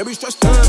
Yeah, 0.00 0.06
we 0.06 0.14
stressed 0.14 0.42
out. 0.46 0.59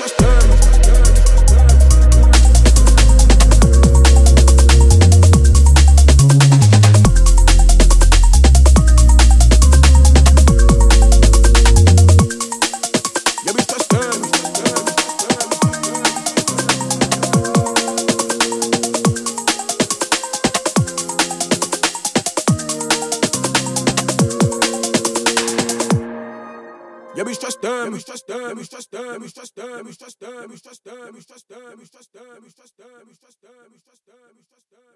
Just 0.00 0.16
turn. 0.16 0.79
Bist 27.30 27.42
das 27.44 27.60
dem, 27.60 27.70
ja 27.70 27.90
bist 27.90 28.08
das 28.08 28.22
dem, 28.24 28.36
ja 28.36 28.54
bist 28.54 28.72
das 28.72 28.86
dem, 28.88 29.06
ja 29.06 29.18
bist 29.18 29.36
das 29.38 29.50
dem, 29.52 29.64
ja 29.64 29.82
bist 29.82 30.00
das 30.02 30.14
dem, 30.16 30.28
ja 30.28 30.42
bist 30.42 30.66
das 30.66 30.82
dem, 30.82 30.98
ja 30.98 31.12
bist 31.12 31.30
das 31.30 31.44
dem, 31.44 31.58
ja 31.60 31.76
bist 31.76 31.94
das 31.94 32.10
dem, 32.10 32.18
ja 32.18 32.40
bist 32.40 32.58
das 32.58 32.70
dem, 32.72 32.82
ja 32.82 33.04
bist 33.04 33.22
das 33.22 33.30
dem, 33.30 33.50
ja 33.50 33.68
bist 33.70 33.86
das 33.86 34.00
dem, 34.04 34.14
ja 34.14 34.32
bist 34.34 34.50
das 34.50 34.66
dem. 34.68 34.90